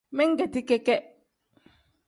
Meegeti 0.17 0.61
keke. 0.69 0.95